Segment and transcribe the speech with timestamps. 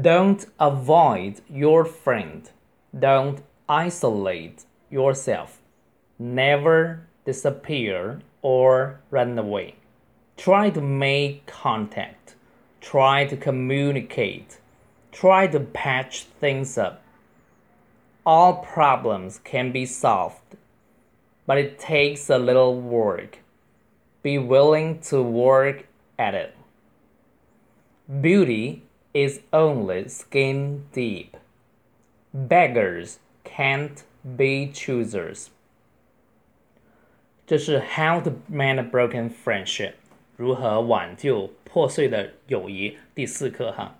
[0.00, 2.50] Don't avoid your friend.
[2.98, 5.60] Don't isolate yourself.
[6.18, 9.76] Never disappear or run away.
[10.36, 12.34] Try to make contact.
[12.80, 14.58] Try to communicate.
[15.12, 17.02] Try to patch things up.
[18.24, 20.56] All problems can be solved,
[21.46, 23.38] but it takes a little work.
[24.22, 25.86] Be willing to work
[26.18, 26.54] at it.
[28.20, 28.82] Beauty
[29.15, 31.35] is only skin deep.
[32.33, 35.47] Beggars can't be choosers.
[37.45, 39.93] 这是 How to Mend a Broken Friendship，
[40.37, 43.95] 如何挽救破碎的友谊第四课哈。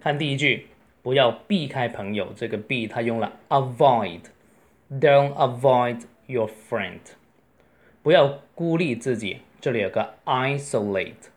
[0.00, 0.68] 看第一句，
[1.02, 7.00] 不要避开朋友，这个避它用了 avoid，don't avoid your friend，
[8.02, 11.28] 不要孤立自己，这里有个 isolate，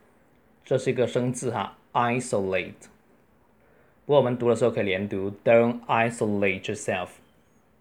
[0.63, 2.87] 这是一个生字哈，isolate。
[4.05, 7.09] 不过我们读的时候可以连读，don't isolate yourself。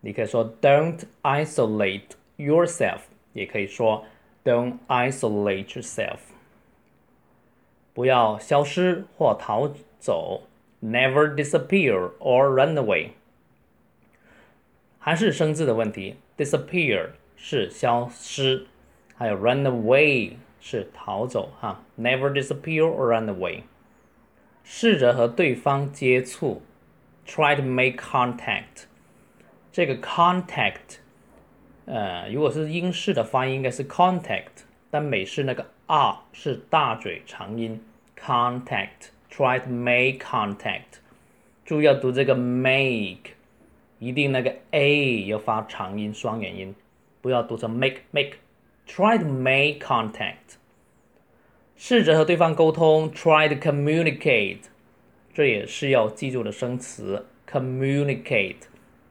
[0.00, 3.00] 你可以说 don't isolate yourself，
[3.32, 4.04] 也可以说
[4.44, 6.18] don't isolate yourself。
[7.94, 10.42] 不要消失或逃走，
[10.82, 13.08] never disappear or run away。
[14.98, 18.66] 还是生字的问题，disappear 是消失，
[19.16, 23.62] 还有 run away 是逃走哈，never disappear or run away。
[24.63, 26.61] 试着和对方接触
[27.27, 28.85] ，try to make contact。
[29.71, 30.97] 这个 contact，
[31.85, 37.83] 呃，如果是英式的发音应该是 contact，但美式那个 r 是大嘴长音
[38.19, 39.11] ，contact。
[39.35, 40.99] try to make contact。
[41.65, 43.31] 注意要读这个 make，
[43.97, 46.75] 一定那个 a 要发长音双元音，
[47.19, 48.33] 不要读成 make make。
[48.85, 50.57] try to make contact。
[51.82, 54.58] 试着和对方沟通，try to communicate，
[55.32, 58.56] 这也是要记住的生词，communicate，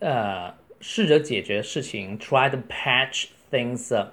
[0.00, 4.12] 呃试着解决事情，try to patch things up，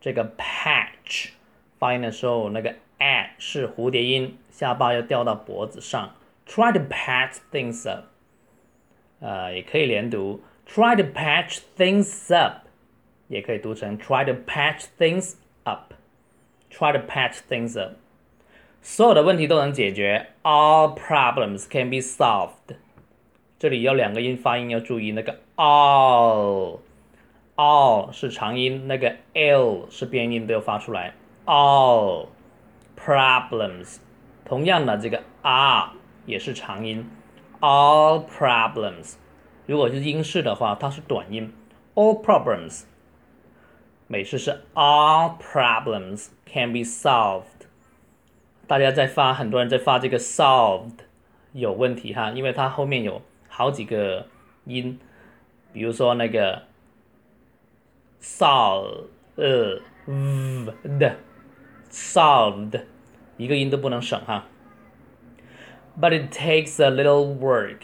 [0.00, 1.30] 这个 patch
[1.78, 6.14] 发音的时候那个 at 是蝴蝶音，下巴要掉到脖子上，
[6.46, 8.04] try to patch things up。
[9.20, 12.66] 呃，也可以连读，try to patch things up，
[13.28, 17.92] 也可以读成 try to patch things up，try to patch things up，
[18.80, 22.76] 所有的问题都能解决，all problems can be solved。
[23.58, 26.80] 这里有两个音发音要注意，那个 all，all
[28.10, 31.12] 是长音，那个 l 是变音，都要发出来，
[31.44, 32.28] all
[32.98, 33.98] problems。
[34.46, 35.92] 同样的，这个 r
[36.24, 37.06] 也是长音。
[37.65, 39.15] All problems。
[39.65, 41.51] 如果是英式的话，它是短音
[41.95, 42.83] ，all problems。
[44.05, 47.65] 美式是 all problems can be solved。
[48.67, 50.99] 大家在发，很多人在发这个 solved
[51.53, 54.27] 有问题哈，因为它后面有好几个
[54.65, 54.99] 音，
[55.73, 56.61] 比如说那个
[58.21, 59.07] solved
[61.89, 62.81] solved，
[63.37, 64.45] 一个音都不能省哈。
[65.97, 67.83] But it takes a little work。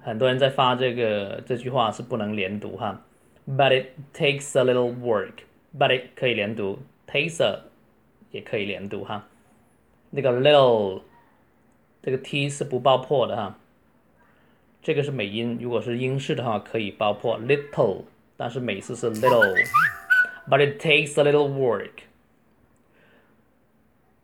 [0.00, 3.04] 很多人在发这个这句话是不能连读哈。
[3.46, 5.44] But it takes a little work。
[5.78, 7.60] But it 可以连读，takes
[8.30, 9.26] 也可以连读哈。
[10.10, 11.02] 那个 little
[12.02, 13.58] 这个 t 是不爆破的哈。
[14.82, 18.04] 这个是美音，如果是英式的话可以爆破 little，
[18.36, 19.54] 但是美式是 little。
[20.48, 22.04] But it takes a little work。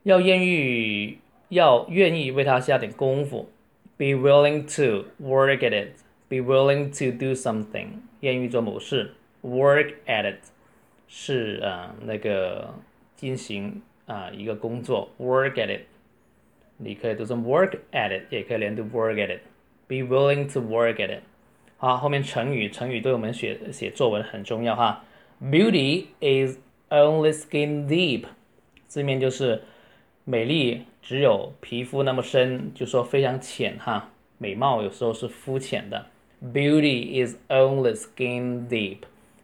[0.04, 1.18] 要艳遇。
[1.49, 3.49] 要愿意为它下点功夫，
[3.97, 5.95] be willing to work at it,
[6.27, 7.87] be willing to do something，
[8.21, 10.39] 愿意做某事，work at it
[11.07, 12.73] 是啊那个
[13.15, 15.81] 进行啊一个工作，work at it，
[16.77, 21.21] 你可以读成 work at it，也可以连读 work at it，be willing to work at it。
[21.77, 25.03] 好，后面成语，成语对我们写写作文很重要哈。
[25.41, 26.57] Beauty is
[26.89, 28.23] only skin deep，
[28.87, 29.61] 字面就是
[30.30, 30.84] 美丽。
[31.02, 34.10] 只有皮肤那么深，就说非常浅哈。
[34.38, 36.06] 美貌有时候是肤浅的。
[36.40, 38.98] Beauty is only skin deep。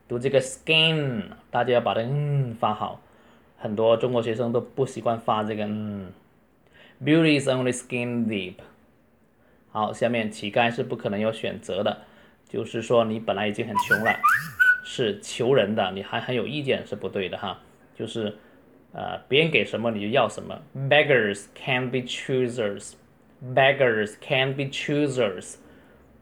[0.06, 3.00] 读这个 skin，大家要把它嗯发好。
[3.56, 6.12] 很多中国学生都不习惯发这个嗯。
[7.02, 8.56] Beauty is only skin deep。
[9.70, 12.02] 好，下面乞丐是不可能有选择的，
[12.48, 14.14] 就是说你本来已经很穷了，
[14.84, 17.58] 是求人的，你还很有意见是不对的哈，
[17.98, 18.36] 就是。
[18.96, 20.58] 呃，别人给什么你就要什么。
[20.88, 22.94] Beggars can be choosers.
[23.54, 25.56] Beggars can be choosers.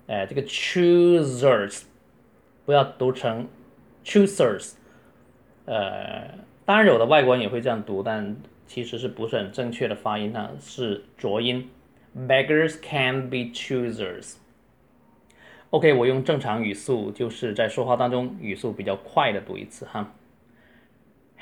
[0.08, 1.84] 哎，这个 choosers
[2.66, 3.46] 不要读成
[4.04, 4.72] choosers，
[5.66, 6.28] 呃，
[6.64, 8.36] 当然有的外国人也会这样读，但
[8.66, 10.50] 其实是不是很正确的发音呢？
[10.60, 11.70] 是浊音。
[12.16, 14.34] Beggars can be choosers。
[15.70, 20.12] OK，我用正常语速，就是在说话当中语速比较快的读一次哈。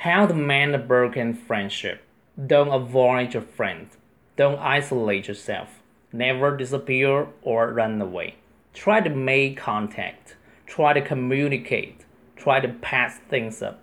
[0.02, 2.02] How to mend a broken friendship?
[2.44, 3.86] Don't avoid your friend.
[4.34, 5.78] Don't isolate yourself.
[6.12, 8.34] Never disappear or run away.
[8.74, 10.34] Try to make contact.
[10.66, 12.04] Try to communicate.
[12.34, 13.78] Try to patch things up.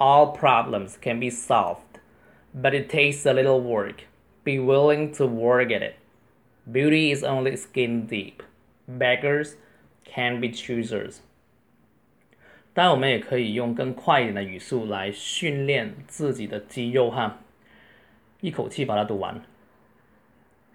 [0.00, 1.98] All problems can be solved,
[2.54, 4.04] but it takes a little work.
[4.44, 5.96] Be willing to work at it.
[6.72, 8.42] Beauty is only skin deep.
[8.88, 9.56] Beggars
[10.06, 11.20] can be choosers。
[12.73, 17.39] 当然，我们也可以用更快一点的语速来训练自己的肌肉哈，
[18.41, 19.41] 一口气把它读完。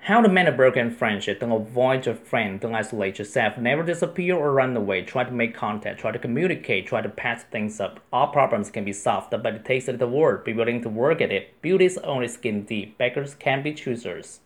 [0.03, 1.41] How to mend a broken friendship.
[1.41, 2.59] Don't avoid your friend.
[2.59, 3.59] Don't isolate yourself.
[3.59, 5.05] Never disappear or run away.
[5.05, 5.99] Try to make contact.
[5.99, 6.87] Try to communicate.
[6.87, 8.01] Try to patch things up.
[8.11, 10.47] All problems can be solved, but it takes a little work.
[10.47, 11.61] Be willing to work at it.
[11.61, 12.97] Beauty is only skin deep.
[12.97, 14.41] Beggars can be choosers.